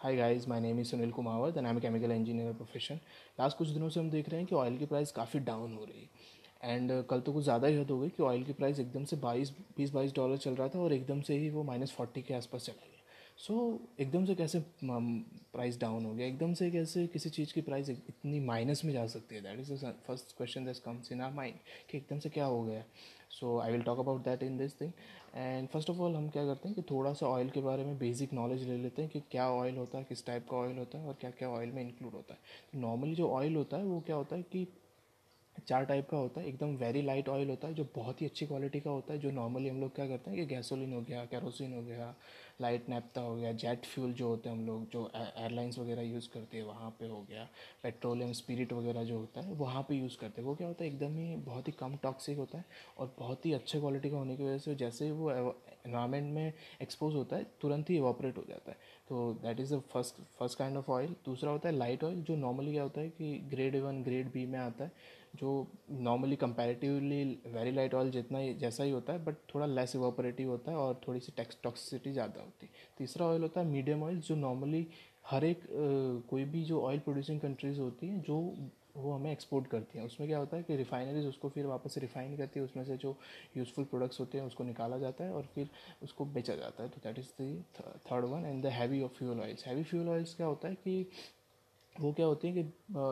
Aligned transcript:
Hi 0.00 0.16
guys 0.16 0.46
my 0.48 0.60
name 0.60 0.80
is 0.80 0.88
Sunil 0.88 1.10
Kumawat 1.10 1.56
and 1.56 1.66
I 1.66 1.72
am 1.72 1.78
chemical 1.80 2.12
engineer 2.12 2.52
profession 2.52 2.98
last 3.40 3.56
कुछ 3.58 3.68
दिनों 3.68 3.88
से 3.88 4.00
हम 4.00 4.10
देख 4.10 4.28
रहे 4.28 4.40
हैं 4.40 4.46
कि 4.48 4.54
ऑयल 4.54 4.76
की 4.78 4.86
प्राइस 4.86 5.12
काफ़ी 5.12 5.40
डाउन 5.40 5.72
हो 5.72 5.84
रही 5.84 6.00
है। 6.00 6.74
एंड 6.74 6.92
uh, 6.92 7.02
कल 7.10 7.20
तो 7.20 7.32
कुछ 7.32 7.44
ज़्यादा 7.44 7.68
ही 7.68 7.78
हद 7.78 7.90
हो 7.90 7.98
गई 8.00 8.08
कि 8.08 8.22
ऑयल 8.22 8.44
की 8.44 8.52
प्राइस 8.52 8.80
एकदम 8.80 9.04
से 9.04 9.16
बाईस 9.16 9.50
बीस 9.76 9.90
बाईस 9.92 10.14
डॉलर 10.16 10.36
चल 10.36 10.54
रहा 10.54 10.68
था 10.68 10.78
और 10.78 10.92
एकदम 10.92 11.20
से 11.20 11.38
ही 11.38 11.50
वो 11.50 11.62
माइनस 11.64 11.92
फोर्टी 11.92 12.22
के 12.22 12.34
आसपास 12.34 12.66
चला 12.66 12.86
गया। 12.86 13.02
सो 13.38 13.54
so, 13.54 14.00
एकदम 14.00 14.24
से 14.24 14.34
कैसे 14.34 14.62
प्राइस 14.84 15.80
डाउन 15.80 16.04
हो 16.04 16.14
गया? 16.14 16.26
एकदम 16.26 16.54
से 16.54 16.70
कैसे 16.70 17.06
किसी 17.06 17.30
चीज़ 17.30 17.54
की 17.54 17.60
प्राइस 17.60 17.90
इतनी 17.90 18.40
माइनस 18.40 18.84
में 18.84 18.92
जा 18.92 19.06
सकती 19.06 19.34
है? 19.34 19.40
That 19.42 19.60
is 19.60 19.84
the 19.84 19.94
first 20.06 20.36
question 20.36 20.64
that 20.64 20.78
comes 20.84 21.12
in 21.12 21.20
our 21.20 21.32
mind 21.32 21.54
कि 21.90 21.98
एकदम 21.98 22.18
से 22.18 22.28
क्या 22.28 22.44
हो 22.44 22.62
गया? 22.64 22.84
So 23.30 23.58
I 23.60 23.72
will 23.72 23.82
talk 23.82 23.98
about 23.98 24.24
that 24.24 24.42
in 24.42 24.56
this 24.58 24.80
thing 24.80 24.92
and 25.34 25.68
first 25.68 25.90
of 25.90 25.98
all 25.98 26.14
हम 26.14 26.28
क्या 26.28 26.44
करते 26.46 26.68
हैं 26.68 26.74
कि 26.76 26.82
थोड़ा 26.82 27.12
सा 27.12 27.26
ऑयल 27.26 27.50
के 27.50 27.60
बारे 27.60 27.84
में 27.84 27.98
बेसिक 27.98 28.32
नॉलेज 28.32 28.62
ले 28.68 28.76
लेते 28.76 29.02
हैं 29.02 29.10
कि 29.10 29.20
क्या 29.20 29.48
ऑयल 29.50 29.76
होता 29.76 29.98
है, 29.98 30.04
किस 30.04 30.26
टाइप 30.26 30.46
का 30.50 30.56
ऑयल 30.56 30.78
होता 30.78 30.98
है 30.98 31.06
और 31.06 31.14
क्या 31.20 31.30
क्या 31.30 31.48
ऑयल 31.48 31.72
में 31.72 31.82
इंक्लूड 31.82 32.12
होता 32.12 32.34
है। 32.34 32.80
नॉर्मली 32.80 33.14
जो 33.14 33.30
ऑयल 33.30 33.56
होता 33.56 33.76
है, 33.76 33.84
वो 33.84 34.00
क्या 34.00 34.16
होता 34.16 34.36
है 34.36 34.42
कि 34.42 34.66
चार 35.58 35.84
टाइप 35.84 36.08
का 36.10 36.16
होता 36.16 36.40
है, 36.40 36.48
एकदम 36.48 36.74
वेरी 36.76 37.02
लाइट 37.02 37.28
ऑयल 37.28 37.48
होता 37.50 37.68
है, 37.68 37.74
जो 37.74 37.86
बहुत 37.96 38.20
ही 38.22 38.26
अच्छी 38.26 38.46
क्वालिटी 38.46 38.80
का 38.80 38.90
होता 38.90 39.12
है, 39.12 39.18
जो 39.18 39.30
नॉर्मली 39.30 39.68
हम 39.68 39.80
लोग 39.80 39.94
क्या 39.94 40.06
करते 40.06 40.30
हैं 40.30 40.38
कि 40.38 40.54
गैसोलिन 40.54 40.92
हो 40.92 41.00
गया 41.00 41.24
कैरोसिन 41.24 41.74
हो 41.74 41.82
गया 41.82 42.14
लाइट 42.60 42.88
नेप्ता 42.88 43.20
हो 43.20 43.34
गया 43.36 43.52
जेट 43.52 43.84
फ्यूल 43.86 44.12
जो 44.12 44.28
होते 44.28 44.48
हैं 44.48 44.56
हम 44.56 44.66
लोग, 44.66 44.88
जो 44.90 45.10
एयरलाइंस 45.16 45.78
वगैरह 45.78 46.02
यूज़ 46.02 46.28
करते 46.34 46.56
हैं, 46.56 46.64
वहाँ 46.64 46.90
पे 47.00 47.06
हो 47.06 47.20
गया 47.30 47.48
पेट्रोलियम 47.82 48.32
स्पिरिट 48.32 48.72
वगैरह 48.72 49.04
जो 49.04 49.18
होता 49.18 49.40
है, 49.40 49.52
वहाँ 49.54 49.82
पे 49.88 49.94
यूज़ 49.94 50.16
करते 50.20 50.40
हैं। 50.40 50.48
वो 50.48 50.54
क्या 50.54 50.68
होता 50.68 50.84
है, 50.84 50.90
एकदम 50.90 51.16
ही 51.18 51.36
बहुत 51.46 51.68
ही 51.68 51.72
कम 51.72 51.96
टॉक्सिक 52.02 52.38
होता 52.38 52.58
है 52.58 52.64
और 52.98 53.14
बहुत 53.18 53.46
ही 53.46 53.52
अच्छे 53.52 53.80
क्वालिटी 53.80 54.10
का 54.10 54.16
होने 54.16 54.36
की 54.36 54.44
वजह 54.44 54.58
से 54.58 54.74
जैसे 54.74 55.04
ही 55.04 55.10
वो 55.10 55.30
इन्वायरमेंट 55.86 56.32
में 56.34 56.52
एक्सपोज 56.82 57.14
होता 57.14 57.36
है, 57.36 57.46
तुरंत 57.60 57.90
ही 57.90 57.96
इवापरेट 57.96 58.38
हो 58.38 58.44
जाता 58.48 58.70
है। 58.70 58.76
तो 59.08 59.32
that 59.42 59.60
is 59.60 59.74
the 59.74 59.80
first 59.92 60.20
first 60.38 60.58
kind 60.58 60.76
of 60.76 60.90
oil 60.90 61.14
दूसरा 61.24 61.50
होता 61.50 61.68
है 61.68 61.74
लाइट 61.76 62.04
ऑयल 62.04 62.22
जो 62.22 62.36
नॉर्मली 62.36 62.72
क्या 62.72 62.82
होता 62.82 63.00
है 63.00 63.08
कि 63.10 63.38
ग्रेड 63.50 63.76
वन 63.76 64.02
ग्रेड 64.02 64.32
बी 64.32 64.44
में 64.46 64.58
आता 64.58 64.84
है 64.84 65.16
जो 65.36 65.66
normally 65.90 66.36
comparatively 66.36 67.24
very 67.46 67.72
light 67.72 67.94
oil 67.94 68.10
जितना 68.10 68.38
ही 68.38 68.54
जैसा 68.54 68.84
ही 68.84 68.90
होता 68.90 69.12
है 69.12 69.24
बट 69.24 69.36
थोड़ा 69.54 69.66
लेस 69.66 69.94
इवापोरेटिव 69.96 70.48
होता 70.50 70.70
है 70.70 70.76
और 70.78 71.00
थोड़ी 71.06 71.20
सी 71.20 71.32
टैक्स 71.36 71.58
टॉक्सिसिटी 71.62 72.12
ज़्यादा 72.12 72.40
होती 72.40 72.66
है। 72.66 72.72
तीसरा 72.98 73.26
ऑयल 73.26 73.42
होता 73.42 73.60
है 73.60 73.66
मीडियम 73.66 74.02
ऑयल 74.02 74.18
जो 74.20 74.36
नॉर्मली 74.36 74.86
हर 75.26 75.44
एक 75.44 75.62
कोई 76.30 76.44
भी 76.46 76.64
जो 76.64 76.80
ऑयल 76.82 76.98
प्रोड्यूसिंग 76.98 77.40
कंट्रीज़ 77.40 77.80
होती 77.80 78.06
हैं, 78.06 78.20
जो 78.22 78.54
वो 78.96 79.12
हमें 79.12 79.30
एक्सपोर्ट 79.32 79.66
करती 79.66 79.98
हैं। 79.98 80.04
उसमें 80.06 80.28
क्या 80.28 80.38
होता 80.38 80.56
है 80.56 80.62
कि 80.62 80.76
रिफाइनरीज 80.76 81.26
उसको 81.26 81.48
फिर 81.48 81.66
वापस 81.66 81.98
रिफाइन 81.98 82.36
करती 82.36 82.60
है, 82.60 82.64
उसमें 82.64 82.84
से 82.84 82.96
जो 82.96 83.16
यूज़फुल 83.56 83.84
प्रोडक्ट्स 83.84 84.20
होते 84.20 84.38
हैं, 84.38 84.46
उसको 84.46 84.64
निकाला 84.64 84.98
जाता 84.98 85.24
है 85.24 85.32
और 85.32 85.48
फिर 85.54 85.68
उसको 86.02 86.24
बेचा 86.26 86.54
जाता 86.56 86.82
है। 86.82 86.88
तो 86.88 87.00
that 87.04 87.18
is 87.18 87.28
the 87.42 87.64
third 88.10 88.24
one 88.24 88.44
and 88.44 88.62
the 88.62 88.72
heavy 88.72 89.02
of 89.02 89.12
fuel 89.18 89.40
oils 89.40 89.66
heavy 89.66 89.82
fuel 89.84 90.08
oils 90.08 90.34
क्या 90.34 90.46
होता 90.46 90.68
है 90.68 90.74
कि 90.76 91.06
वो 91.98 92.12
क्या 92.12 92.26
होती 92.26 92.48
है 92.48 92.54
कि 92.54 92.60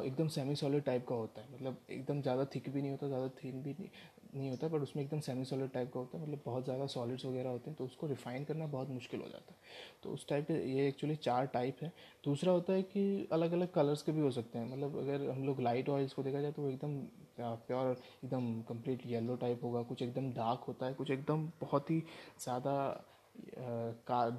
एकदम 0.06 0.28
सेमी 0.30 0.54
सॉलिड 0.56 0.82
टाइप 0.84 1.06
का 1.08 1.14
होता 1.14 1.40
है। 1.40 1.52
मतलब 1.54 1.78
एकदम 1.90 2.20
ज़्यादा 2.22 2.44
थिक 2.54 2.68
भी 2.70 2.80
नहीं 2.82 2.90
होता, 2.90 3.06
ज़्यादा 3.08 3.28
थिन 3.42 3.62
भी 3.62 3.70
नहीं 3.72 3.88
नहीं 4.34 4.48
होता 4.50 4.68
बट 4.68 4.82
उसमें 4.82 5.02
एकदम 5.02 5.20
सेमी 5.20 5.44
सॉलिड 5.44 5.70
टाइप 5.72 5.90
का 5.92 6.00
होता 6.00 6.18
है। 6.18 6.22
मतलब 6.22 6.40
बहुत 6.46 6.64
ज़्यादा 6.64 6.86
सॉलिड्स 6.86 7.24
वगैरह 7.24 7.50
होते 7.50 7.70
हैं 7.70 7.76
तो 7.76 7.84
उसको 7.84 8.06
रिफाइन 8.06 8.44
करना 8.44 8.66
बहुत 8.66 8.90
मुश्किल 8.90 9.20
हो 9.20 9.28
जाता 9.28 9.52
है। 9.52 9.58
तो 10.02 10.10
उस 10.10 10.26
टाइप 10.28 10.46
के, 10.46 10.54
ये 10.72 10.86
एक्चुअली 10.88 11.16
चार 11.18 11.46
टाइप 11.46 11.76
है। 11.82 11.92
दूसरा 12.24 12.52
होता 12.52 12.72
है 12.72 12.82
कि 12.84 13.28
अलग 13.32 13.52
अलग 13.52 13.72
कलर्स 13.72 14.02
के 14.02 14.12
भी 14.12 14.20
हो 14.20 14.30
सकते 14.30 14.58
हैं। 14.58 14.70
मतलब 14.72 14.98
अगर 14.98 15.28
हम 15.30 15.44
लोग 15.46 15.60
लाइट 15.60 15.88
ऑयल्स 15.88 16.12
को 16.14 16.22
देखा 16.22 16.40
जाए 16.40 16.52
तो 16.52 16.62
वो 16.62 16.68
एकदम 16.68 16.96
प्योर 17.38 17.90
एकदम 17.90 18.60
कंप्लीट 18.68 19.06
येलो 19.06 19.36
टाइप 19.36 19.64
होगा। 19.64 19.82
कुछ 19.84 20.02
एकदम 20.02 20.30
डार्क 20.32 20.64
होता 20.68 20.86
है, 20.86 20.94
कुछ 20.94 21.10
एकदम 21.10 21.48
बहुत 21.60 21.90
ही 21.90 22.02
ज़्यादा 22.40 23.04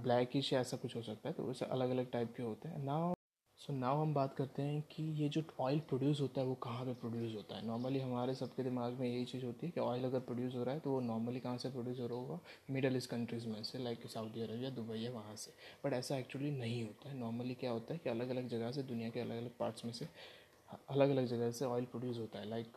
ब्लैकिश 0.03 0.53
ऐसा 0.55 0.77
कुछ 0.77 0.95
हो 0.95 1.01
सकता 1.03 1.29
है 1.29 1.35
तो 1.35 1.43
वैसे 1.43 1.65
अलग 1.67 1.89
अलग 1.89 2.11
टाइप 2.11 2.33
के 2.37 2.43
होते 2.43 2.69
हैं। 2.69 2.83
ना 2.85 3.13
सो 3.67 3.73
so, 3.73 3.79
नाव 3.79 4.01
हम 4.01 4.13
बात 4.13 4.33
करते 4.33 4.61
हैं 4.61 4.81
कि 4.81 5.03
ये 5.03 5.29
जो 5.29 5.41
ऑयल 5.59 5.79
प्रोड्यूस 5.79 6.21
होता 6.21 6.41
है 6.41 6.47
वो 6.47 6.55
कहाँ 6.55 6.85
पे 6.85 6.93
प्रोड्यूस 6.93 7.33
होता 7.35 7.55
है? 7.55 7.67
नॉर्मली 7.67 7.99
हमारे 7.99 8.35
सबके 8.35 8.63
दिमाग 8.63 8.93
में 8.93 9.07
यही 9.07 9.25
चीज़ 9.25 9.45
होती 9.45 9.65
है 9.65 9.71
कि 9.71 9.79
ऑयल 9.79 10.03
अगर 10.03 10.19
प्रोड्यूस 10.19 10.55
हो 10.55 10.63
रहा 10.63 10.73
है 10.73 10.79
तो 10.79 10.91
वो 10.91 10.99
नॉर्मली 10.99 11.39
कहाँ 11.39 11.57
से 11.57 11.69
प्रोड्यूस 11.69 11.99
हो 11.99 12.07
रहा 12.07 12.17
होगा? 12.17 12.39
मिडल 12.71 12.95
ईस्ट 12.95 13.09
कंट्रीज़ 13.09 13.47
में 13.47 13.63
से 13.63 13.77
लाइक 13.77 14.07
सऊदी 14.07 14.41
अरबिया 14.41 14.69
दुबई 14.69 14.97
है 14.97 15.11
वहाँ 15.11 15.35
से। 15.35 15.51
बट 15.85 15.93
ऐसा 15.93 16.17
एक्चुअली 16.17 16.51
नहीं 16.51 16.83
होता 16.83 17.09
है। 17.09 17.17
नॉर्मली 17.17 17.53
क्या 17.53 17.71
होता 17.71 17.93
है 17.93 17.99
कि 18.03 18.09
अलग 18.09 18.29
अलग 18.29 18.47
जगह 18.47 18.71
से 18.71 18.83
दुनिया 18.83 19.09
के 19.09 19.19
अलग 19.19 19.37
अलग 19.37 19.57
पार्ट्स 19.59 19.85
में 19.85 19.91
से 19.93 20.07
अलग 20.89 21.09
अलग 21.09 21.25
जगह 21.25 21.51
से 21.51 21.65
ऑयल 21.65 21.85
प्रोड्यूस 21.85 22.19
होता 22.19 22.39
है। 22.39 22.49
लाइक 22.49 22.73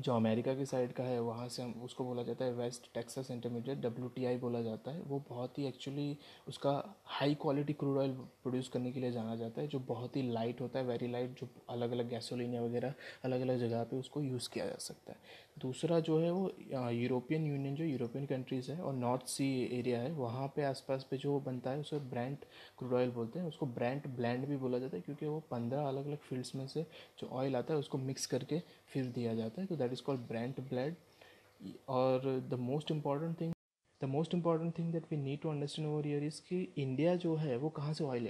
जो 0.00 0.14
अमेरिका 0.16 0.54
की 0.54 0.64
साइड 0.66 0.92
का 0.92 1.04
है, 1.04 1.18
वहाँ 1.20 1.48
से 1.48 1.62
हम, 1.62 1.72
उसको 1.84 2.04
बोला 2.04 2.22
जाता 2.22 2.44
है 2.44 2.52
West 2.52 2.86
Texas 2.94 3.30
Intermediate 3.30 3.78
W 3.78 4.08
T 4.08 4.24
I 4.24 4.36
बोला 4.36 4.60
जाता 4.62 4.90
है। 4.90 5.02
वो 5.02 5.18
बहुत 5.28 5.58
ही 5.58 5.66
एक्चुअली 5.66 6.16
उसका 6.48 6.72
high 7.04 7.34
quality 7.34 7.72
crude 7.72 7.98
oil 7.98 8.12
produce 8.42 8.68
करने 8.68 8.92
के 8.92 9.00
लिए 9.00 9.12
जाना 9.12 9.36
जाता 9.36 9.60
है, 9.60 9.68
जो 9.68 9.78
बहुत 9.78 10.16
ही 10.16 10.22
लाइट 10.32 10.60
होता 10.60 10.78
है 10.78 10.84
वेरी 10.84 11.10
लाइट 11.12 11.38
जो 11.40 11.48
अलग 11.70 11.92
अलग 11.92 12.08
गैसोलीन 12.10 12.58
वगैरह 12.58 12.94
अलग 13.24 13.40
अलग 13.40 13.58
जगह 13.58 13.84
पे 13.84 13.96
उसको 13.96 14.22
यूज़ 14.22 14.48
किया 14.50 14.66
जा 14.66 14.76
सकता 14.80 15.12
है। 15.12 15.18
दूसरा 15.56 15.98
जो 16.00 16.18
है 16.18 16.30
वो 16.32 16.50
यूरोपियन 16.90 17.46
यूनियन 17.46 17.74
जो 17.76 17.84
यूरोपियन 17.84 18.26
कंट्रीज़ 18.26 18.70
है 18.72 18.78
और 18.80 18.94
नॉर्थ 18.94 19.26
सी 19.28 19.46
एरिया 19.78 20.00
है, 20.00 20.12
वहाँ 20.12 20.46
पे 20.56 20.62
आसपास 20.64 21.06
पे 21.10 21.16
जो 21.16 21.38
बनता 21.40 21.70
है 21.70 21.80
उसे 21.80 21.98
ब्रांड 22.10 22.36
क्रूड 22.78 22.92
ऑयल 22.94 23.10
बोलते 23.10 23.38
हैं। 23.38 23.46
उसको 23.46 23.66
ब्रांड 23.68 24.06
ब्लैंड 24.16 24.46
भी 24.46 24.56
बोला 24.56 24.78
जाता 24.78 24.96
है 24.96 25.02
क्योंकि 25.02 25.26
वो 25.26 25.38
पंद्रह 25.50 25.88
अलग 25.88 26.06
अलग 26.06 26.18
फील्ड्स 26.20 26.54
में 26.54 26.66
से 26.66 26.82
जो 27.18 27.28
ऑयल 27.32 27.56
आता 27.56 27.74
है 27.74 27.80
उसको 27.80 27.98
मिक्स 27.98 28.26
करके 28.26 28.60
फिर 28.92 29.06
दिया 29.14 29.34
जाता 29.34 29.60
है। 29.60 29.66
तो 29.66 29.76
that 29.76 29.92
is 29.92 30.02
called 30.02 30.20
Brent 30.28 30.60
blend 30.68 30.94
और 31.88 32.20
the 32.50 32.58
most 32.60 32.90
important 32.90 33.40
thing 33.40 33.52
the 34.00 34.04
most 34.08 34.34
important 34.34 34.78
thing 34.78 34.92
that 34.92 35.04
we 35.10 35.16
need 35.16 35.40
to 35.40 35.50
understand 35.50 35.88
over 35.88 36.06
here 36.08 36.24
is 36.24 36.40
कि 36.48 36.62
इंडिया 36.78 37.14
जो 37.16 37.34
है 37.36 37.56
वो 37.56 37.68
कहाँ 37.70 37.92
से 37.94 38.04
ऑयल 38.04 38.28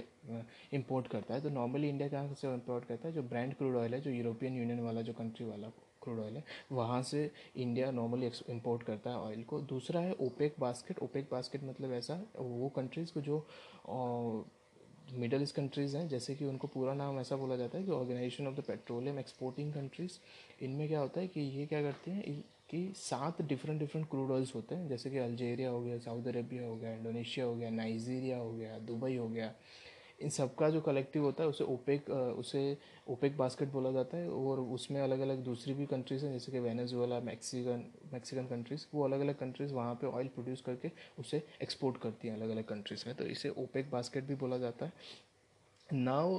इम्पोर्ट 0.73 1.07
करता 1.07 1.33
है। 1.33 1.41
तो 1.41 1.49
नॉर्मली 1.49 1.89
इंडिया 1.89 2.09
कहाँ 2.09 2.33
से 2.33 2.53
इम्पोर्ट 2.53 2.85
करता 2.85 3.07
है? 3.07 3.13
जो 3.13 3.23
ब्रांड 3.23 3.53
क्रूड 3.55 3.75
ऑयल 3.75 3.93
है, 3.93 4.01
जो 4.01 4.11
यूरोपियन 4.11 4.57
यूनियन 4.57 4.79
वाला, 4.79 5.01
जो 5.01 5.13
कंट्री 5.13 5.45
वाला 5.45 5.71
क्रूड 6.03 6.19
ऑयल 6.19 6.35
है, 6.37 6.43
वहाँ 6.71 7.01
से 7.03 7.29
इंडिया 7.57 7.91
नॉर्मली 7.91 8.31
इम्पोर्ट 8.49 8.83
करता 8.83 9.09
है 9.09 9.17
ऑयल 9.17 9.43
को। 9.43 9.59
दूसरा 9.63 10.01
है 10.01 10.13
ओपेक 10.21 10.55
बास्केट 10.59 10.99
ओपेक 10.99 11.27
बास्केट 11.31 11.63
मतलब 11.63 11.93
ऐसा, 11.93 12.21
वो 12.37 12.69
कंट्रीज़ 12.75 13.13
को 13.13 13.21
जो 13.21 13.45
मिडल 15.13 15.41
ईस्ट 15.41 15.55
कंट्रीज़ 15.55 15.95
हैं, 15.97 16.07
जैसे 16.09 16.35
कि 16.35 16.45
उनको 16.45 16.67
पूरा 16.67 16.93
नाम 16.93 17.19
ऐसा 17.19 17.35
बोला 17.35 17.55
जाता 17.55 17.77
है 17.77 17.83
कि 17.83 17.91
Organization 17.91 18.47
of 18.47 18.55
the 18.55 18.63
Petroleum 18.67 19.19
Exporting 19.19 19.73
Countries 19.73 20.17
इनमें 20.63 20.87
क्या 20.87 20.99
होता 20.99 21.21
है 21.21 21.27
कि 21.27 21.41
ये 21.41 21.65
क्या 21.65 21.81
करते 21.81 22.11
हैं 22.11 22.43
कि 22.69 22.91
सात 22.95 23.41
डिफरेंट 23.41 23.79
डिफरेंट 23.79 24.09
क्रूड 24.09 24.31
ऑयल्स 24.31 24.53
होते 24.55 24.75
हैं, 24.75 24.87
जैसे 24.87 25.09
कि 25.09 25.17
अल्जेरिया 25.19 25.69
हो 25.69 25.81
गया 25.81 25.97
सऊदी 25.99 26.29
अरेबिया 26.29 26.65
हो 26.65 26.75
गया 26.75 26.93
इंडोनेशिया 26.93 27.45
हो 27.45 27.55
गया 27.55 27.69
नाइजीरिया 27.69 28.37
हो 28.37 28.51
गया 28.53 28.77
दुबई 28.79 29.15
हो 29.15 29.27
गया। 29.29 29.53
इन 30.23 30.29
सबका 30.29 30.69
जो 30.69 30.81
कलेक्टिव 30.81 31.23
होता 31.23 31.43
है, 31.43 31.49
उसे 31.49 31.63
ओपेक 31.65 32.09
उसे 32.09 32.77
ओपेक 33.09 33.37
बास्केट 33.37 33.71
बोला 33.71 33.91
जाता 33.91 34.17
है 34.17 34.29
और 34.31 34.59
उसमें 34.59 35.01
अलग 35.01 35.19
अलग 35.19 35.43
दूसरी 35.43 35.73
भी 35.73 35.85
कंट्रीज़ 35.85 36.25
हैं, 36.25 36.31
जैसे 36.33 36.51
कि 36.51 36.59
वेनेजुएला 36.59 37.19
मैक्सिकन 37.21 37.83
मैक्सिकन 38.13 38.45
कंट्रीज़ 38.47 38.85
वो 38.93 39.03
अलग 39.05 39.19
अलग 39.19 39.37
कंट्रीज़ 39.39 39.73
वहाँ 39.73 39.93
पे 39.95 40.07
ऑयल 40.07 40.27
प्रोड्यूस 40.29 40.61
करके 40.61 40.91
उसे 41.19 41.41
एक्सपोर्ट 41.63 41.97
करती 42.01 42.27
हैं 42.27 42.35
अलग 42.35 42.49
अलग 42.49 42.65
कंट्रीज़ 42.65 43.03
में 43.07 43.15
तो 43.15 43.25
इसे 43.27 43.49
ओपेक 43.57 43.89
बास्केट 43.91 44.23
भी 44.23 44.35
बोला 44.35 44.57
जाता 44.57 44.85
है। 44.85 44.93
Now 45.89 46.37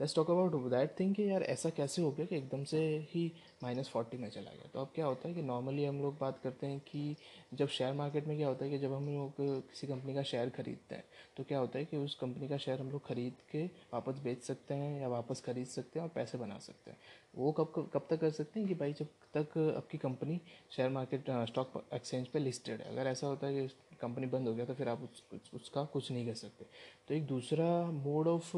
let's 0.00 0.14
talk 0.16 0.30
about 0.30 0.70
that 0.70 0.94
thing 1.00 1.14
कि 1.14 1.30
यार 1.30 1.42
ऐसा 1.44 1.70
कैसे 1.70 2.02
हो 2.02 2.10
गया 2.10 2.26
कि 2.26 2.36
एकदम 2.36 2.64
से 2.64 2.80
ही 3.10 3.30
माइनस 3.62 3.88
फोर्टी 3.88 4.16
में 4.16 4.28
चला 4.30 4.50
गया। 4.50 4.70
तो 4.74 4.80
अब 4.80 4.90
क्या 4.94 5.06
होता 5.06 5.28
है 5.28 5.34
कि 5.34 5.42
नॉर्मली 5.42 5.84
हम 5.84 6.00
लोग 6.02 6.18
बात 6.18 6.38
करते 6.38 6.66
हैं 6.66 6.78
कि 6.80 7.16
जब 7.54 7.68
शेयर 7.68 7.92
मार्केट 7.94 8.26
में 8.28 8.36
क्या 8.36 8.48
होता 8.48 8.64
है 8.64 8.70
कि 8.70 8.78
जब 8.78 8.92
हम 8.92 9.08
लोग 9.08 9.40
किसी 9.70 9.86
कंपनी 9.86 10.14
का 10.14 10.22
शेयर 10.22 10.50
खरीदते 10.50 10.94
हैं 10.94 11.04
तो 11.36 11.44
क्या 11.44 11.58
होता 11.58 11.78
है 11.78 11.84
कि 11.84 11.96
उस 11.96 12.14
कंपनी 12.14 12.48
का 12.48 12.56
शेयर 12.56 12.80
हम 12.80 12.90
लोग 12.90 13.06
खरीद 13.06 13.34
के 13.52 13.64
वापस 13.92 14.18
बेच 14.24 14.42
सकते 14.42 14.74
हैं 14.74 15.00
या 15.00 15.08
वापस 15.08 15.42
खरीद 15.46 15.66
सकते 15.66 15.98
हैं 15.98 16.06
और 16.06 16.12
पैसे 16.14 16.38
बना 16.38 16.58
सकते 16.58 16.90
हैं। 16.90 16.98
वो 17.34 17.52
कब 17.52 17.90
कब 17.94 18.06
तक 18.10 18.20
कर 18.20 18.30
सकते 18.30 18.60
हैं 18.60 18.68
कि 18.68 18.74
भाई 18.74 18.92
जब 18.92 19.06
तक 19.36 19.58
आपकी 19.76 19.98
company 19.98 20.40
share 20.70 20.90
market 20.90 21.30
stock 21.48 21.82
exchange 21.94 22.26
पे 22.26 22.38
लिस्टेड 22.38 22.80
है। 22.80 22.92
अगर 22.92 23.10
ऐसा 23.10 23.26
होता 23.26 23.46
है 23.46 23.66
कि 23.66 23.96
कंपनी 24.00 24.26
बंद 24.26 24.48
हो 24.48 24.54
गया 24.54 24.64
तो 24.64 24.74
फिर 24.74 24.88
आप 24.88 25.02
उस, 25.02 25.22
उसका 25.54 25.84
कुछ 25.84 26.10
नहीं 26.12 26.26
कर 26.26 26.34
सकते। 26.34 26.66
तो 27.08 27.14
एक 27.14 27.26
दूसरा 27.26 27.68
मोड 27.90 28.28
ऑफ़ 28.28 28.56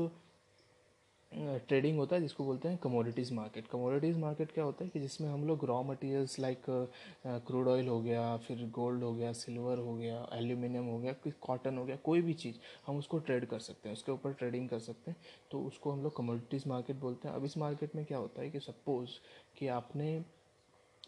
ट्रेडिंग 1.34 1.98
होता 1.98 2.16
है 2.16 2.22
जिसको 2.22 2.44
बोलते 2.44 2.68
हैं 2.68 2.78
कमोडिटीज़ 2.78 3.32
मार्केट 3.34 3.66
कमोडिटीज़ 3.66 4.18
मार्केट 4.18 4.52
क्या 4.52 4.64
होता 4.64 4.84
है 4.84 4.90
कि 4.90 5.00
जिसमें 5.00 5.28
हम 5.28 5.44
लोग 5.46 5.64
raw 5.64 5.82
materials 5.82 6.38
like 6.38 6.62
crude 6.66 7.68
oil 7.68 7.88
हो 7.88 8.00
गया, 8.02 8.36
फिर 8.36 8.68
गोल्ड 8.74 9.02
हो 9.04 9.12
गया 9.14 9.32
सिल्वर 9.32 9.78
हो 9.78 9.94
गया 9.96 10.26
एल्यूमिनियम 10.32 10.84
हो 10.84 10.98
गया 10.98 11.14
कॉटन 11.42 11.78
हो 11.78 11.84
गया, 11.84 11.96
कोई 12.04 12.22
भी 12.22 12.34
चीज़, 12.34 12.56
हम 12.86 12.98
उसको 12.98 13.18
ट्रेड 13.18 13.46
कर 13.46 13.58
सकते 13.60 13.88
हैं, 13.88 13.96
उसके 13.96 14.12
ऊपर 14.12 14.32
ट्रेडिंग 14.32 14.68
कर 14.68 14.78
सकते 14.78 15.10
हैं। 15.10 15.16
तो 15.50 15.60
उसको 15.62 15.92
हम 15.92 16.02
लोग 16.02 16.16
कमोडिटीज़ 16.16 16.68
मार्केट 16.68 16.96
बोलते 16.96 17.28
हैं। 17.28 17.34
अब 17.34 17.44
इस 17.44 17.56
मार्केट 17.58 17.96
में 17.96 18.04
क्या 18.04 18.18
होता 18.18 18.42
है 18.42 18.50
कि 18.50 18.60
सपोज़ 18.60 19.10
कि 19.58 19.68
आपने 19.70 20.18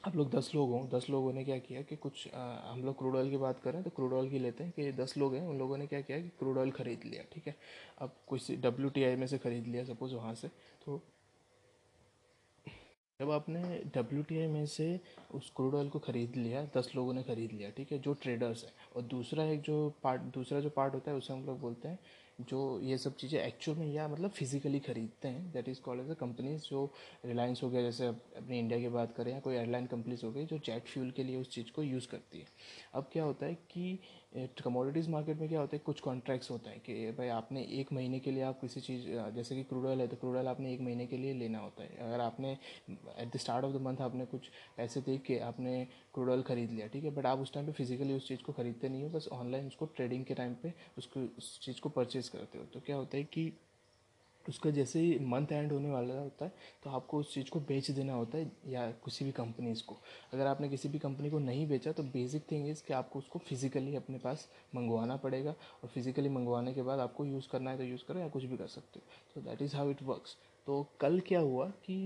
आप 0.05 0.17
लोग 0.17 0.31
दस 0.31 0.51
लोग 0.55 0.71
हों 0.71 0.89
दस 0.89 1.07
लोगों 1.11 1.33
ने 1.33 1.45
क्या 1.45 1.59
किया 1.59 1.83
कि 1.83 1.97
कुछ 1.97 2.29
आ, 2.35 2.73
हम 2.73 2.83
लोग 2.85 2.99
क्रूड 2.99 3.17
ऑयल 3.17 3.31
की 3.31 3.37
बात 3.37 3.61
करें 3.61 3.83
तो 3.83 3.91
क्रूड 3.91 4.13
ऑयल 4.13 4.29
की 4.31 4.39
लेते 4.39 4.65
हैं 4.65 4.73
कि 4.73 4.93
दस 4.93 5.15
लोग 5.19 5.35
हैं 5.35 5.47
उन 5.47 5.59
लोगों 5.59 5.77
ने 5.79 5.87
क्या 5.87 6.01
किया 6.01 6.19
कि 6.21 6.29
क्रूड 6.29 6.59
ऑयल 6.59 6.71
ख़रीद 6.71 7.05
लिया 7.05 7.23
ठीक 7.33 7.47
है? 7.47 7.55
अब 7.99 8.13
कुछ 8.29 8.51
डब्ल्यू 8.61 8.91
टी 8.91 9.05
आई 9.05 9.17
में 9.17 9.27
से 9.27 9.39
ख़रीद 9.39 9.67
लिया 9.67 9.85
सपोज़ 9.85 10.15
वहाँ 10.15 10.35
से 10.35 10.49
तो 10.85 11.01
जब 13.21 13.31
आपने 13.31 13.63
डब्ल्यू 13.95 14.23
टी 14.23 14.39
आई 14.39 14.47
में 14.47 14.67
से 14.67 14.89
उस 15.35 15.51
क्रूड 15.57 15.75
ऑयल 15.75 15.89
को 15.89 15.99
ख़रीद 15.99 16.37
लिया 16.37 16.65
दस 16.77 16.93
लोगों 16.97 17.13
ने 17.15 17.23
ख़रीद 17.23 17.53
लिया 17.53 17.71
ठीक 17.71 17.93
है? 17.93 17.99
जो 17.99 18.13
ट्रेडर्स 18.15 18.65
हैं 18.65 18.73
और 18.97 19.03
दूसरा 19.03 19.45
एक 19.45 19.61
जो 19.63 19.79
पार्ट 20.03 20.23
दूसरा 20.35 20.61
जो 20.61 20.71
पार्ट 20.71 20.95
होता 20.95 21.11
है 21.11 21.17
उसे 21.17 21.33
हम 21.33 21.45
लोग 21.47 21.61
बोलते 21.61 21.89
हैं 21.89 21.99
जो 22.39 22.59
ये 22.83 22.97
सब 22.99 23.17
चीज़ें 23.17 23.39
एक्चुअल 23.41 23.79
में 23.79 23.87
या 23.87 24.07
मतलब 24.09 24.31
फिजिकली 24.31 24.79
खरीदते 24.81 25.29
हैं 25.29 25.51
that 25.53 25.69
is 25.69 25.81
called 25.81 26.01
as 26.01 26.11
a 26.11 26.15
companies 26.15 26.63
जो 26.63 26.85
रिलायंस 27.27 27.63
हो 27.63 27.71
गया, 27.71 27.83
जैसे 27.83 28.07
अपनी 28.07 28.59
इंडिया 28.59 28.79
की 28.81 28.89
बात 28.89 29.15
करें 29.17 29.33
या 29.33 29.39
कोई 29.41 29.55
एयरलाइन 29.55 29.87
कंपनीज़ 29.87 30.25
हो 30.27 30.33
गई 30.33 30.45
जो 30.47 30.59
जेट 30.59 30.87
फ्यूल 30.87 31.11
के 31.11 31.25
लिए 31.25 31.37
उस 31.37 31.51
चीज़ 31.51 31.71
को 31.73 31.83
यूज़ 31.83 32.09
करती 32.09 32.39
है। 32.39 32.47
अब 32.95 33.09
क्या 33.13 33.25
होता 33.25 33.47
है 33.47 33.55
कि 33.71 33.99
कमोडिटीज़ 34.65 35.09
मार्केट 35.11 35.39
में 35.41 35.49
क्या 35.49 35.61
होता 35.61 35.77
है, 35.77 35.79
कुछ 35.79 36.01
कॉन्ट्रैक्ट्स 36.01 36.51
होते 36.51 36.71
हैं 36.71 36.81
कि, 36.81 36.95
भाई 37.19 37.29
आपने 37.29 37.63
एक 37.81 37.93
महीने 37.93 38.19
के 38.21 38.31
लिए 38.31 38.43
आप 38.43 38.61
किसी 38.61 38.81
चीज़, 38.81 39.07
जैसे 39.35 39.55
कि 39.57 39.63
क्रूड 39.65 39.87
ऑयल 39.87 40.01
है 40.01 40.07
तो 40.09 40.17
क्रूड 40.17 40.37
ऑयल 40.37 40.49
आपने 40.49 40.73
एक 40.73 40.81
महीने 40.81 41.07
के 41.07 41.17
लिए 41.17 41.35
लेना 41.35 41.59
होता 41.59 41.83
है। 41.83 41.97
अगर 42.09 42.21
आपने 42.21 42.53
at 42.91 43.33
the 43.35 43.37
start 43.37 43.65
of 43.65 43.73
the 43.73 43.81
month 43.83 44.01
आपने 44.01 44.25
कुछ 44.27 44.49
पैसे 44.77 45.01
देख 45.01 45.23
के 45.23 45.39
आपने 45.41 45.85
क्रूड 46.15 46.31
ऑयल 46.31 46.43
खरीद 46.43 46.71
लिया, 46.71 46.87
ठीक 46.87 47.05
है? 47.05 47.11
बट 47.11 47.27
आप 47.27 47.39
उस 47.39 47.53
टाइम 47.55 47.67
पे 47.67 47.73
फिजिकली 47.73 48.15
उस 48.15 48.29
चीज़ 48.29 48.43
को 48.43 48.53
खरीदते 48.53 48.89
नहीं 48.89 49.03
हो, 49.03 49.09
बस 49.09 49.29
ऑनलाइन 49.33 49.67
उसको 49.67 49.87
ट्रेडिंग 49.87 50.25
के 50.25 50.35
टाइम 50.35 50.55
पर 50.55 50.73
उसको, 50.99 51.21
उस 51.39 51.59
चीज़ 51.63 51.81
को 51.81 51.89
परचेज़ 51.89 52.31
करते 52.31 52.59
हो। 52.59 52.65
तो 52.65 52.81
क्या 52.81 52.97
होता 52.97 53.17
है 53.17 53.25
कि 53.25 53.53
उसका 54.49 54.71
जैसे 54.71 55.01
ही 55.01 55.19
मंथ 55.27 55.53
एंड 55.53 55.73
होने 55.73 55.91
वाला 55.91 56.15
होता 56.15 56.45
है 56.45 56.53
तो 56.85 56.91
आपको 56.91 57.19
उस 57.19 57.33
चीज़ 57.35 57.51
को 57.51 57.61
बेच 57.69 57.91
देना 57.91 58.13
होता 58.13 58.39
है 58.39 58.51
या 58.69 58.91
किसी 59.05 59.25
भी 59.25 59.33
कंपनीज़ 59.33 59.83
को 59.85 59.97
अगर 60.35 60.47
आपने 60.47 60.69
किसी 60.69 60.89
भी 60.89 60.99
कंपनी 60.99 61.31
को 61.31 61.39
नहीं 61.39 61.67
बेचा 61.69 61.93
तो 61.93 62.03
बेसिक 62.13 62.51
थिंग 62.53 62.69
इज़ 62.69 62.83
कि 62.87 62.93
आपको 62.95 63.19
उसको 63.19 63.39
फिज़िकली 63.39 63.97
अपने 63.97 64.19
पास 64.19 64.49
मंगवाना 64.75 65.17
पड़ेगा 65.17 65.51
और 65.51 65.89
फिज़िकली 65.89 66.29
मंगवाने 66.29 66.75
के 66.75 66.83
बाद 66.83 67.01
आपको 67.01 67.25
यूज़ 67.25 67.49
करना 67.53 67.71
है 67.71 67.77
तो 67.77 67.85
यूज़ 67.85 68.05
करो 68.09 68.21
या 68.21 68.29
कुछ 68.29 68.45
भी 68.45 68.57
कर 68.57 68.67
सकते 68.69 69.01
हो। 69.01 69.35
तो 69.35 69.49
that 69.49 69.63
is 69.63 69.77
how 69.77 69.91
it 69.91 70.03
works 70.03 70.37
तो 70.67 70.87
कल 71.01 71.21
क्या 71.21 71.41
हुआ 71.41 71.67
कि 71.85 71.97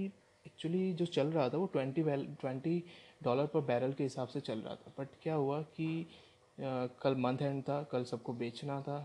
एक्चुअली 0.47 0.93
जो 0.93 1.07
चल 1.07 1.27
रहा 1.27 1.49
था 1.49 1.57
वो 1.59 1.67
twenty 1.67 2.03
twenty 2.03 2.83
dollar 3.23 3.47
per 3.47 3.61
barrel 3.61 3.93
के 3.93 4.03
हिसाब 4.03 4.29
से 4.29 4.41
चल 4.41 4.59
रहा 4.59 4.75
था। 4.75 4.93
बट 4.99 5.09
क्या 5.23 5.35
हुआ 5.35 5.61
कि 5.77 6.07
आ, 6.59 6.87
कल 7.03 7.15
मंथ 7.17 7.43
एंड 7.43 7.63
था 7.63 7.83
कल 7.83 8.05
सबको 8.05 8.33
बेचना 8.33 8.81
था 8.83 8.99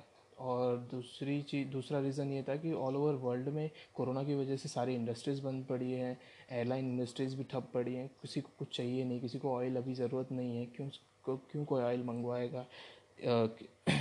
और 0.46 0.78
दूसरी 0.92 1.42
चीज़ 1.50 1.68
दूसरा 1.70 2.00
रीज़न 2.00 2.32
ये 2.32 2.44
था 2.50 2.56
कि 2.56 2.74
ऑल 2.74 2.96
ओवर 2.96 3.14
वर्ल्ड 3.22 3.50
में 3.50 3.70
कोरोना 3.96 4.24
की 4.24 4.36
वजह 4.36 4.58
से 4.58 4.70
सारी 4.70 4.96
इंडस्ट्रीज़ 4.96 5.42
बंद 5.44 5.66
पड़ी 5.70 5.92
हैं 5.92 6.18
एयरलाइन 6.52 6.90
इंडस्ट्रीज़ 6.90 7.36
भी 7.38 7.44
ठप 7.52 7.70
पड़ी 7.74 7.94
हैं, 7.96 8.08
किसी 8.22 8.42
को 8.42 8.50
कुछ 8.60 8.76
चाहिए 8.78 9.04
नहीं, 9.06 9.20
किसी 9.22 9.40
को 9.40 9.54
ऑयल 9.54 9.76
अभी 9.78 9.94
ज़रूरत 9.96 10.32
नहीं 10.32 10.58
है, 10.58 10.66
क्यों 10.76 10.90
क्यों 11.52 11.64
कोई 11.66 11.82
ऑयल 11.84 12.04
मंगवाएगा? 12.04 12.66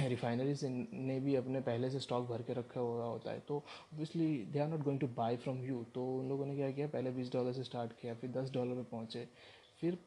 रिफाइनरीज 0.08 0.64
ने 0.92 1.18
भी 1.20 1.34
अपने 1.36 1.60
पहले 1.60 1.90
से 1.90 2.00
स्टॉक 2.00 2.26
भर 2.28 2.42
के 2.42 2.52
रखा 2.54 2.80
हुआ 2.80 3.04
होता 3.04 3.30
है 3.30 3.40
तो 3.48 3.56
obviously 3.56 4.26
they 4.52 4.58
are 4.60 4.68
not 4.68 4.80
going 4.84 5.00
to 5.00 5.06
buy 5.16 5.36
from 5.36 5.62
you 5.64 5.84
तो 5.94 6.06
उन 6.18 6.28
लोगों 6.28 6.46
ने 6.46 6.56
क्या 6.56 6.70
किया, 6.70 6.86
पहले 6.88 7.10
बीस 7.10 7.32
डॉलर 7.32 7.52
से 7.52 7.62
स्टार्ट 7.64 7.92
किया, 8.00 8.14
फिर 8.14 8.30
दस 8.32 8.50
डॉलर 8.52 8.74
पे 8.74 8.82
पहुँचे, 8.90 9.26
फिर 9.80 9.98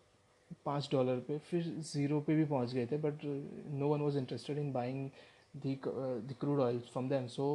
पाँच 0.66 0.89
डॉलर 0.92 1.19
पे, 1.28 1.38
फिर 1.39 1.63
ज़ीरो 1.63 2.19
पे 2.22 2.36
भी 2.36 2.45
पहुँच 2.45 2.74
गए 2.74 2.86
थे 2.88 2.98
but 3.00 3.24
no 3.24 3.88
one 3.88 4.01
was 4.01 4.18
interested 4.18 4.57
in 4.57 4.72
buying 4.74 5.10
the 5.65 6.36
crude 6.39 6.59
oil 6.59 6.80
from 6.92 7.09
them 7.09 7.27
so 7.27 7.48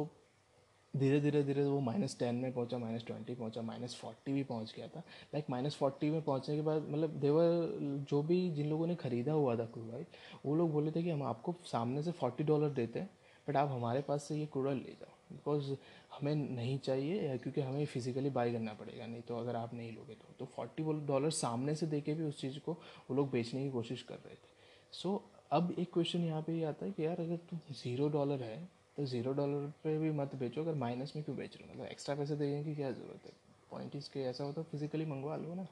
धीरे 0.93 1.19
धीरे 1.21 1.41
धीरे 1.43 1.63
वो 1.63 1.79
माइनस 1.79 2.17
टेन 2.19 2.35
में 2.35 2.51
पहुँचा 2.53 2.77
माइनस 2.77 3.05
ट्वेंटी 3.05 3.35
पहुँचा 3.35 3.61
माइनस 3.61 3.95
फोर्टी 3.95 4.33
भी 4.33 4.43
पहुँच 4.43 4.73
गया 4.77 4.87
था। 4.87 4.99
लाइक 5.33 5.45
माइनस 5.49 5.75
फोर्टी 5.75 6.09
में 6.09 6.21
पहुँचने 6.21 6.55
के 6.55 6.61
बाद 6.61 6.85
मतलब 6.89 7.19
देवर 7.19 8.05
जो 8.09 8.21
भी 8.23 8.49
जिन 8.51 8.69
लोगों 8.69 8.87
ने 8.87 8.95
ख़रीदा 8.95 9.33
हुआ 9.33 9.55
था 9.55 9.65
क्रूड 9.73 9.93
ऑयल 9.93 10.05
वो 10.45 10.55
लोग 10.55 10.71
बोले 10.73 10.91
थे 10.91 11.03
कि 11.03 11.09
हम 11.09 11.23
आपको 11.23 11.55
सामने 11.65 12.03
से 12.03 12.11
फोर्टी 12.11 12.43
डॉलर 12.43 12.69
देते 12.71 12.99
हैं 12.99 13.09
बट 13.47 13.57
आप 13.57 13.69
हमारे 13.69 14.01
पास 14.01 14.23
से 14.23 14.35
ये 14.35 14.45
क्रूड 14.45 14.67
ऑयल 14.67 14.77
ले 14.77 14.95
जाओ। 14.99 15.11
बिकॉज़ 15.31 15.71
हमें 16.13 16.35
नहीं 16.35 16.77
चाहिए 16.79 17.37
क्योंकि 17.37 17.61
हमें 17.61 17.85
फिजिकली 17.85 18.29
बाई 18.29 18.51
करना 18.53 18.73
पड़ेगा 18.73 19.05
नहीं 19.05 19.21
तो 19.21 19.37
अगर 19.37 19.55
आप 19.55 19.73
नहीं 19.73 19.91
लोगे 19.91 20.13
तो। 20.13 20.33
तो 20.39 20.45
फोर्टी 20.45 20.83
डॉलर 21.07 21.29
सामने 21.31 21.75
से 21.75 21.85
दे 21.87 22.01
के 22.01 22.13
भी 22.13 22.23
उस 22.23 22.39
चीज़ 22.41 22.59
को 22.59 22.73
वो 23.09 23.15
लोग 23.15 23.31
बेचने 23.31 23.63
की 23.63 23.69
कोशिश 23.71 24.01
कर 24.01 24.15
रहे 24.15 24.35
थे। 24.35 24.51
सो 24.93 25.09
so, 25.09 25.42
अब 25.53 25.73
एक 25.79 25.91
क्वेश्चन 25.93 26.19
यहाँ 26.19 26.41
पे 26.41 26.53
ये 26.53 26.63
आता 26.65 26.85
है 26.85 26.91
कि 26.91 27.05
यार 27.05 27.19
अगर 27.21 27.35
तुम 27.49 27.59
ज़ीरो 27.73 28.07
डॉलर 28.09 28.43
है 28.43 28.57
तो 28.97 29.03
ज़ीरो 29.05 29.31
डॉलर 29.33 29.67
पे 29.83 29.97
भी 29.99 30.09
मत 30.11 30.33
बेचो, 30.35 30.61
अगर 30.61 30.75
माइनस 30.75 31.13
में 31.15 31.23
क्यों 31.25 31.35
बेच 31.37 31.55
रहे 31.55 31.67
हो? 31.67 31.73
मतलब 31.73 31.85
एक्स्ट्रा 31.85 32.15
पैसे 32.15 32.35
देने 32.35 32.63
की 32.63 32.73
क्या 32.75 32.89
ज़रूरत 32.91 33.25
है? 33.25 33.31
पॉइंट 33.71 33.95
इसके 33.95 34.19
ऐसा 34.19 34.43
होता 34.43 34.61
है 34.61 34.67
फिजिकली 34.71 35.05
मंगवा 35.05 35.35
लो 35.35 35.53
ना। 35.55 35.67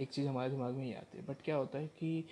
एक 0.00 0.10
चीज़ 0.10 0.28
हमारे 0.28 0.50
दिमाग 0.50 0.74
में 0.74 0.84
ही 0.84 0.92
आती 0.94 1.18
है। 1.18 1.24
बट 1.26 1.40
क्या 1.44 1.56
होता 1.56 1.78
है 1.78 1.86
कि 1.98 2.24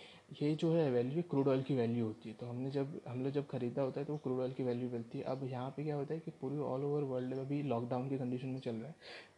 ये 0.42 0.54
जो 0.54 0.72
है 0.74 0.90
वैल्यू 0.90 1.22
क्रूड 1.30 1.48
ऑयल 1.48 1.62
की 1.62 1.74
वैल्यू 1.76 2.06
होती 2.06 2.28
है। 2.28 2.34
तो 2.34 2.46
हमने 2.46 2.70
जब, 2.70 3.00
हम 3.08 3.22
लोग 3.24 3.32
जब 3.32 3.46
ख़रीदा 3.46 3.82
होता 3.82 4.00
है 4.00 4.06
तो 4.06 4.16
क्रूड 4.16 4.40
ऑयल 4.40 4.52
की 4.52 4.62
वैल्यू 4.62 4.90
मिलती 4.90 5.18
है। 5.18 5.24
अब 5.24 5.44
यहाँ 5.44 5.70
पे 5.76 5.84
क्या 5.84 5.96
होता 5.96 6.14
है 6.14 6.20
कि 6.20 6.30
पूरी 6.40 6.58
ऑल 6.58 6.84
ओवर 6.84 7.02
वर्ल्ड 7.04 7.34
में 7.34 7.40
अभी 7.40 7.62
लॉकडाउन 7.62 8.08
की 8.08 8.18
कंडीशन 8.18 8.48
में 8.48 8.60
चल 8.60 8.74
रहा 8.74 8.88
है। 8.88 8.94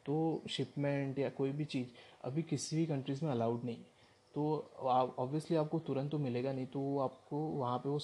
तो 0.06 0.42
शिपमेंट 0.50 1.18
या 1.18 1.28
कोई 1.30 1.52
भी 1.52 1.64
चीज़ 1.66 1.88
अभी 2.24 2.42
किसी 2.42 2.76
भी 2.76 2.86
कंट्रीज़ 2.86 3.24
में 3.24 3.30
अलाउड 3.32 3.64
नहीं 3.64 3.76
है। 3.76 3.90
तो 4.34 4.42
ऑब्वियसली 4.82 5.56
आपको 5.56 5.78
तुरंत 5.78 6.10
तो 6.10 6.18
मिलेगा 6.18 6.52
नहीं 6.52 6.66
तो 6.66 6.80
वो 6.80 6.98
आपको 7.00 7.36
वहाँ 7.36 7.78
पे 7.78 7.88
वो 7.88 7.98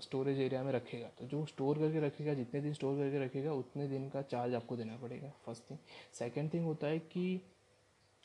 स्टोरेज 0.00 0.40
एरिया 0.40 0.62
में 0.62 0.72
रखेगा। 0.72 1.08
तो 1.18 1.26
जो 1.26 1.44
स्टोर 1.46 1.78
करके 1.78 2.00
रखेगा, 2.00 2.34
जितने 2.34 2.60
दिन 2.60 2.72
स्टोर 2.74 2.96
करके 2.96 3.24
रखेगा, 3.24 3.52
उतने 3.52 3.88
दिन 3.88 4.08
का 4.08 4.22
चार्ज 4.24 4.54
आपको 4.54 4.76
देना 4.76 4.96
पड़ेगा 4.96 5.32
फ़र्स्ट 5.46 5.70
थिंग 5.70 5.78
सेकेंड 6.18 6.52
थिंग 6.54 6.64
होता 6.64 6.86
है 6.86 6.98
कि 6.98 7.40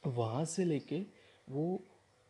वहाँ 0.04 0.44
से 0.46 0.66
लेके 0.66 1.00
वो 1.48 1.80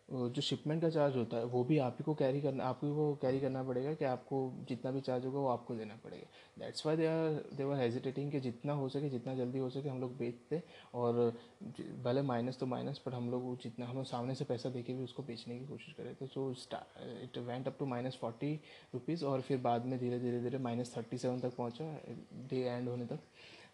जो 0.09 0.41
शिपमेंट 0.41 0.81
का 0.81 0.89
चार्ज 0.89 1.15
होता 1.15 1.37
है, 1.37 1.45
वो 1.45 1.63
भी 1.63 1.77
आप 1.77 1.95
ही 1.99 2.03
को 2.03 2.13
कैरी 2.15 2.41
करना, 2.41 2.63
आप 2.63 2.79
ही 2.83 2.89
को 2.95 3.13
कैरी 3.21 3.39
करना 3.39 3.63
पड़ेगा 3.63 3.93
कि 3.93 4.05
आपको 4.05 4.37
जितना 4.67 4.91
भी 4.91 5.01
चार्ज 5.01 5.25
होगा 5.25 5.39
वो 5.39 5.47
आपको 5.47 5.75
देना 5.75 5.95
पड़ेगा। 6.03 6.27
That's 6.59 6.85
why 6.85 6.97
they 6.97 7.07
are 7.07 7.29
they 7.53 7.63
are 7.63 7.79
hesitating 7.79 8.31
कि 8.31 8.39
जितना 8.39 8.73
हो 8.73 8.87
सके, 8.89 9.09
जितना 9.09 9.33
जल्दी 9.35 9.59
हो 9.59 9.69
सके 9.69 9.89
हम 9.89 9.99
लोग 10.01 10.17
बेचते 10.17 10.61
और 10.93 11.19
भले 12.03 12.21
माइनस 12.21 12.59
तो 12.59 12.65
माइनस 12.65 12.97
पर 12.97 13.13
हम 13.13 13.29
लोग 13.31 13.57
जितना, 13.63 13.85
हम 13.85 13.95
लोग 13.95 14.05
सामने 14.05 14.35
से 14.35 14.45
पैसा 14.45 14.69
दे 14.69 14.83
के 14.83 14.93
भी 14.93 15.03
उसको 15.03 15.23
बेचने 15.23 15.59
की 15.59 15.65
कोशिश 15.65 15.93
करें 15.97 16.13
तो 16.15 16.27
so 16.27 16.49
it 17.23 17.37
went 17.39 17.67
up 17.67 17.75
to 17.79 17.85
minus 17.85 18.17
forty 18.21 18.53
rupees 18.93 19.25
और 19.25 19.41
फिर 19.41 19.57
बाद 19.61 19.85
में 19.85 19.99
धीरे 19.99 20.19
धीरे 20.19 20.39
धीरे 20.41 20.57
माइनस 20.59 20.95
थर्टी 20.97 21.17
सेवन 21.17 21.39
तक 21.39 21.55
पहुँचा 21.55 21.91
डे 22.49 22.61
एंड 22.61 22.89
होने 22.89 23.05
तक। 23.05 23.19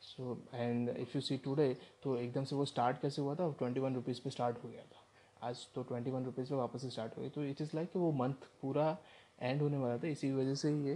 So 0.01 0.37
and 0.53 0.89
if 0.89 1.15
you 1.15 1.21
see 1.21 1.37
today 1.37 1.73
तो 2.03 2.17
एकदम 2.17 2.43
से 2.43 2.55
वो 2.55 2.65
स्टार्ट 2.65 3.01
कैसे 3.01 3.21
हुआ 3.21 3.35
था? 3.35 3.51
ट्वेंटी 3.59 3.79
वन 3.79 3.95
रुपीज़ 3.95 4.21
पे 4.23 4.29
स्टार्ट 4.29 4.63
हो 4.63 4.69
गया 4.69 4.81
था। 4.83 5.02
आज 5.43 5.65
तो 5.75 5.83
ट्वेंटी 5.83 6.11
वन 6.11 6.25
रुपीज़ 6.25 6.51
में 6.53 6.59
वापस 6.59 6.81
से 6.81 6.89
स्टार्ट 6.89 7.17
हुई 7.17 7.29
तो 7.29 7.43
इट 7.43 7.61
इज़ 7.61 7.75
लाइक 7.75 7.95
वो 7.95 8.11
मंथ 8.13 8.47
पूरा 8.61 8.97
एंड 9.41 9.61
होने 9.61 9.77
वाला 9.77 9.97
था, 9.97 10.07
इसी 10.07 10.31
वजह 10.33 10.55
से 10.55 10.71
ये 10.71 10.93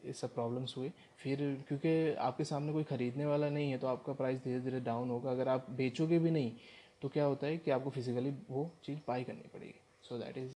ये 0.00 0.12
सब 0.12 0.34
प्रॉब्लम्स 0.34 0.76
हुए। 0.76 0.90
फिर 1.18 1.38
क्योंकि 1.68 2.14
आपके 2.20 2.44
सामने 2.44 2.72
कोई 2.72 2.84
ख़रीदने 2.84 3.26
वाला 3.26 3.48
नहीं 3.50 3.70
है 3.70 3.78
तो 3.78 3.86
आपका 3.86 4.12
प्राइस 4.12 4.42
धीरे 4.44 4.60
धीरे 4.60 4.80
डाउन 4.80 5.10
होगा। 5.10 5.30
अगर 5.30 5.48
आप 5.48 5.70
बेचोगे 5.76 6.18
भी 6.18 6.30
नहीं 6.30 6.52
तो 7.02 7.08
क्या 7.08 7.24
होता 7.24 7.46
है 7.46 7.56
कि 7.58 7.70
आपको 7.70 7.90
फिजिकली 7.90 8.30
वो 8.50 8.70
चीज़ 8.84 8.98
बाई 9.08 9.24
करनी 9.24 9.48
पड़ेगी। 9.54 9.80
So 10.08 10.18
that 10.18 10.38
is 10.38 10.52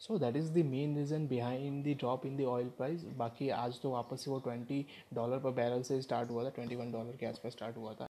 so 0.00 0.18
that 0.18 0.36
is 0.36 0.52
the 0.52 0.64
main 0.66 0.96
reason 0.96 1.26
behind 1.28 1.84
the 1.84 1.96
drop 1.98 2.26
in 2.26 2.36
the 2.36 2.44
oil 2.46 2.68
price 2.78 3.04
बाकी 3.18 3.48
आज 3.58 3.80
तो 3.82 3.90
वापस 3.90 4.24
से 4.24 4.30
वो 4.30 4.38
ट्वेंटी 4.40 4.84
डॉलर 5.14 5.38
पर 5.38 5.50
बैरल 5.52 5.82
से 5.82 6.00
स्टार्ट 6.02 6.30
हुआ 6.30 6.44
था 6.44 6.50
ट्वेंटी 6.50 6.76
वन 6.76 6.92
डॉलर 6.92 7.16
के 7.16 7.26
आसपास 7.26 7.52
स्टार्ट 7.52 7.76
हुआ 7.76 7.94
था। 7.94 8.06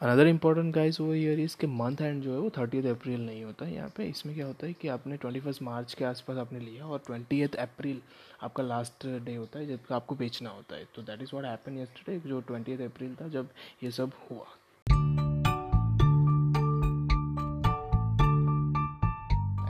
अनदर 0.00 0.26
इंपॉर्टेंट 0.26 0.74
गाइस 0.74 1.00
वो 1.00 1.12
ईयर 1.14 1.38
इसके 1.40 1.66
मंथ 1.66 2.00
एंड 2.00 2.22
जो 2.22 2.32
है 2.32 2.38
वो 2.38 2.48
थर्टी 2.56 2.78
अप्रैल 2.88 3.20
नहीं 3.26 3.44
होता 3.44 3.64
है 3.64 3.74
यहाँ 3.74 3.88
पे। 3.96 4.04
इसमें 4.04 4.34
क्या 4.34 4.46
होता 4.46 4.66
है 4.66 4.72
कि 4.72 4.88
आपने 4.88 5.16
ट्वेंटी 5.16 5.40
फ़र्स्ट 5.40 5.62
मार्च 5.62 5.94
के 5.94 6.04
आसपास 6.04 6.36
आपने 6.38 6.58
लिया 6.60 6.86
और 6.86 6.98
ट्वेंटी 7.06 7.40
अप्रैल 7.42 8.00
आपका 8.42 8.62
लास्ट 8.62 9.06
डे 9.24 9.34
होता 9.34 9.58
है 9.58 9.66
जब 9.66 9.92
आपको 9.92 10.14
बेचना 10.14 10.50
होता 10.50 10.76
है। 10.76 10.84
तो 10.96 11.02
that 11.02 11.22
is 11.22 11.30
what 11.34 11.44
happen 11.44 11.78
yesterday 11.78 12.18
जो 12.28 12.40
ट्वेंटी 12.42 12.72
अप्रैल 12.84 13.14
था 13.20 13.28
जब 13.28 13.48
ये 13.82 13.90
सब 13.90 14.12
हुआ। 14.30 14.46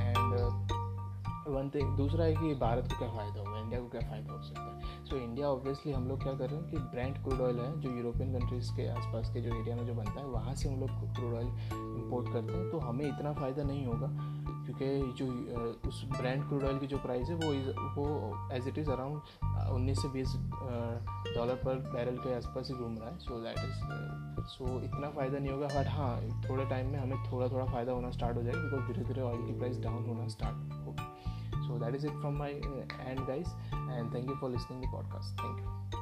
एंड 0.00 0.35
वन 1.49 1.71
थिंग 1.75 1.97
दूसरा 1.97 2.25
है 2.25 2.35
कि 2.35 2.54
भारत 2.61 2.92
को 2.92 2.99
क्या 2.99 3.09
फ़ायदा 3.09 3.40
होगा 3.40 3.55
इंडिया 3.66 3.80
को 3.80 3.88
क्या 3.88 4.00
फ़ायदा 4.00 4.32
हो 4.32 4.42
सकता 4.42 4.62
है? 4.62 5.04
सो 5.04 5.16
इंडिया 5.16 5.49
ऑब्वियसली 5.49 5.92
हम 5.92 6.06
लोग 6.08 6.23
क्या 6.23 6.32
कर 6.35 6.50
रहे 6.50 6.61
हैं 6.61 6.70
कि 6.70 6.78
ब्रांड 6.94 7.16
क्रूड 7.25 7.40
ऑयल 7.40 7.58
है, 7.61 7.70
जो 7.80 7.90
यूरोपियन 7.90 8.32
कंट्रीज़ 8.32 8.70
के 8.76 8.88
आसपास 8.90 9.30
के 9.35 9.40
जो 9.40 9.54
एरिया 9.56 9.76
में 9.76 9.87
जो 9.87 9.94
बनता 9.94 10.20
है, 10.20 10.26
वहाँ 10.28 10.54
से 10.54 10.68
हम 10.68 10.80
लोग 10.80 11.14
क्रूड 11.14 11.35
ऑयल 11.35 11.46
इम्पोर्ट 11.46 12.32
करते 12.32 12.52
हैं। 12.52 12.70
तो 12.70 12.78
हमें 12.78 13.06
इतना 13.06 13.32
फ़ायदा 13.35 13.62
नहीं 13.64 13.87
होगा, 13.87 14.08
क्योंकि 14.66 14.87
जो 15.18 15.26
उस 15.88 16.04
ब्रांड 16.11 16.46
क्रूड 16.49 16.64
ऑयल 16.64 16.78
की 16.78 16.87
जो 16.87 16.99
प्राइस 16.99 17.28
है, 17.28 17.35
वो 17.37 17.52
वो 17.96 18.49
एज 18.56 18.68
इट 18.68 18.78
इज़ 18.78 18.90
अराउंड 18.90 19.20
उन्नीस 19.73 20.02
से 20.02 20.08
बीस 20.08 20.37
डॉलर 21.37 21.61
पर 21.64 21.78
बैरल 21.92 22.16
के 22.18 22.35
आसपास 22.37 22.70
ही 22.70 22.76
घूम 22.76 22.96
रहा 22.99 23.11
है। 23.11 23.18
सो 23.18 23.40
दैट 23.42 23.58
इज़ 23.58 24.44
सो 24.49 24.80
इतना 24.80 25.11
फ़ायदा 25.11 25.38
नहीं 25.38 25.52
होगा। 25.52 25.66
बट 25.68 25.88
हाँ 25.88 26.14
थोड़े 26.49 26.64
टाइम 26.64 26.90
में 26.90 26.99
हमें 26.99 27.18
थोड़ा 27.30 27.49
थोड़ा 27.49 27.64
फ़ायदा 27.64 27.92
होना 27.92 28.11
स्टार्ट 28.11 28.37
हो 28.37 28.42
जाएगा 28.42 28.61
बिकॉज़ 28.61 28.87
धीरे 28.87 29.04
धीरे 29.04 29.23
ऑयल 29.23 29.46
की 29.46 29.58
प्राइस 29.58 29.80
डाउन 29.82 30.04
होना 30.06 30.28
स्टार्ट 30.28 30.75
होगा। 30.87 31.02
So 31.66 31.78
that 31.78 31.94
is 31.94 32.04
it 32.04 32.12
from 32.20 32.37
my 32.37 32.52
uh, 32.52 33.08
end 33.08 33.26
guys. 33.26 33.49
And 33.73 34.12
thank 34.12 34.28
you 34.28 34.37
for 34.37 34.49
listening 34.49 34.82
to 34.82 34.88
the 34.88 34.96
podcast. 34.96 35.37
Thank 35.40 35.58
you 35.58 35.95